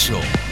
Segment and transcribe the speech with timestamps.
[0.00, 0.49] ましょう。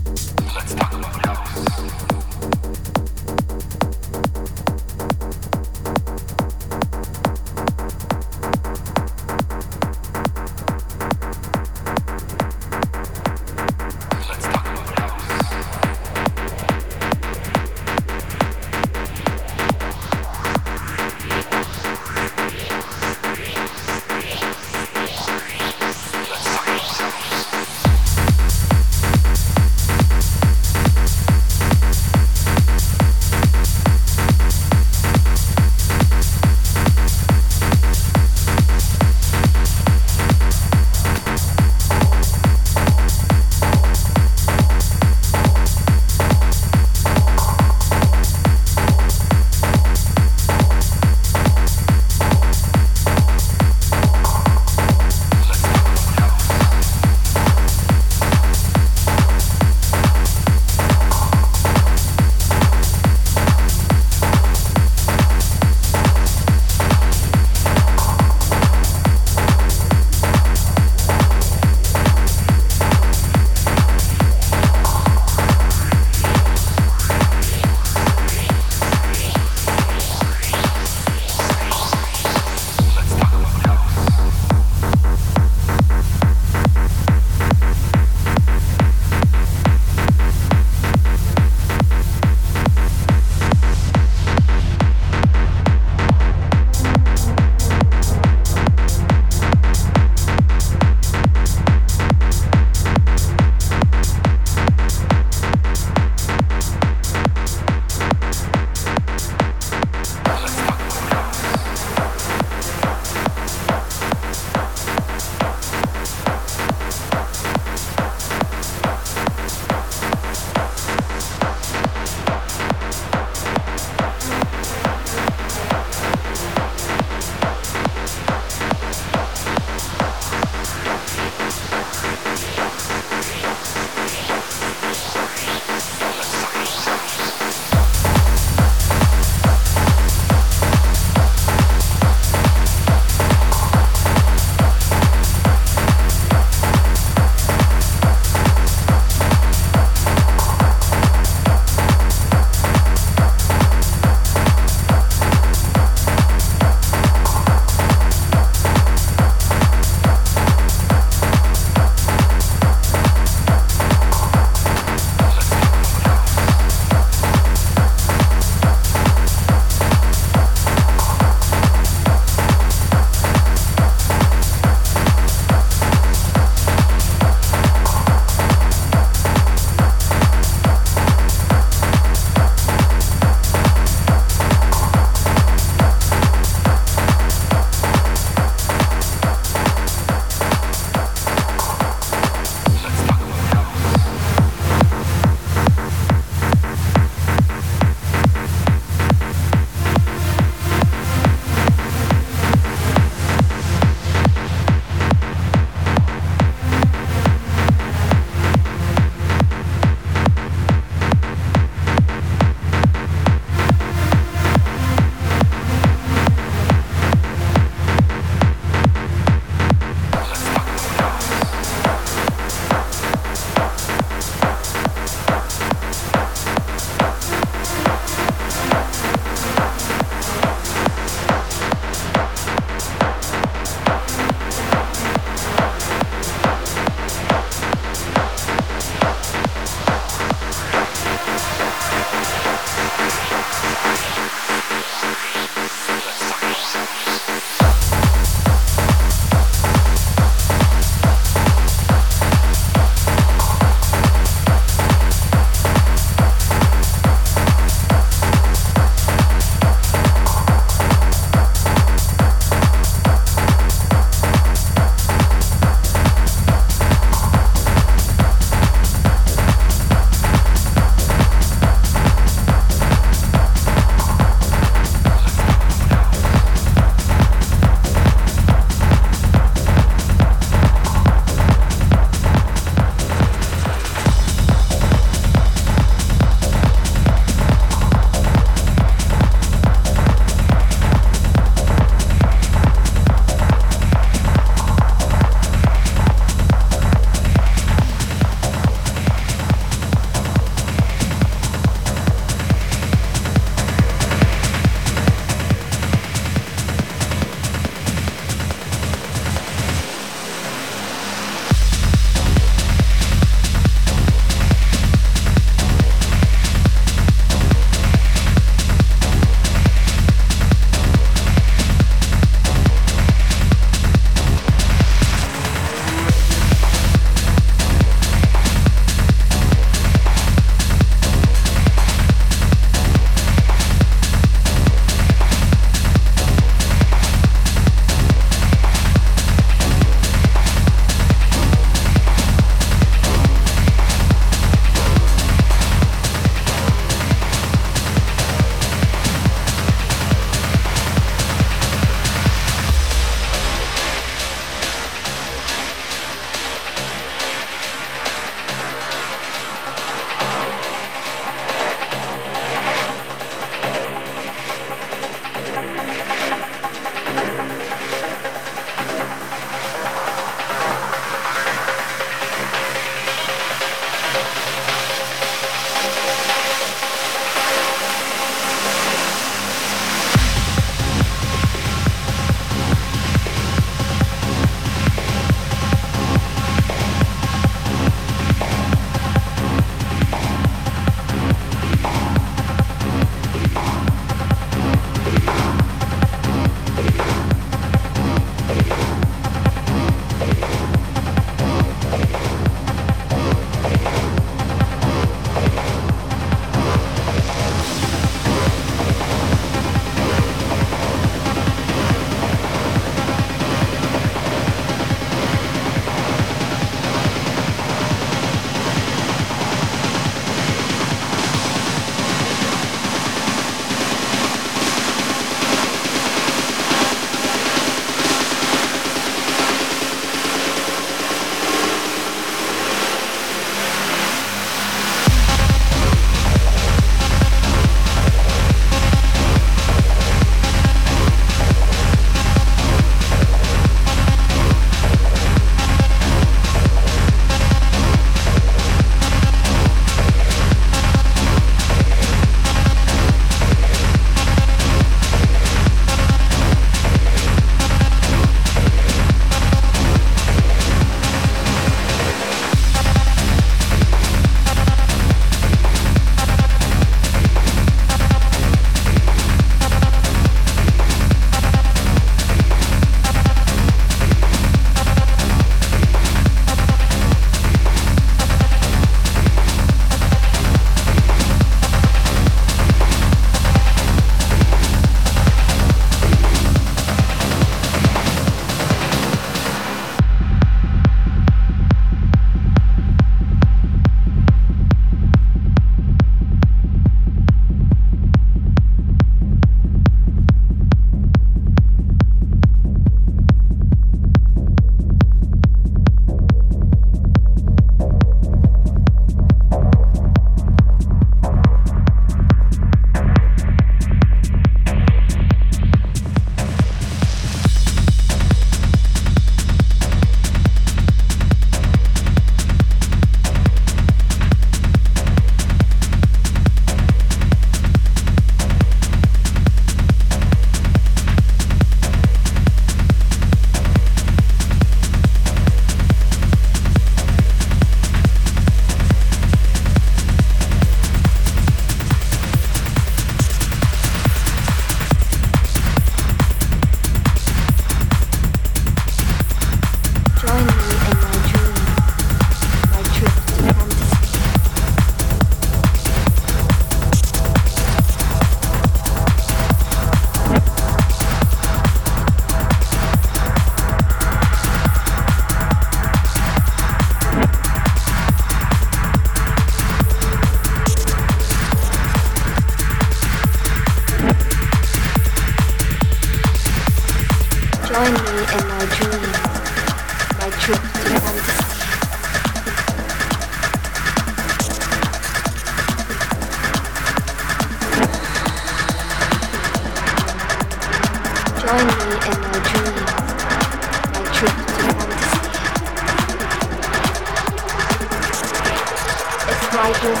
[599.64, 600.00] brightness,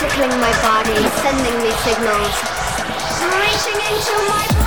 [0.00, 2.34] tickling my body, sending me signals,
[3.38, 4.63] reaching into my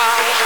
[0.00, 0.40] Wow.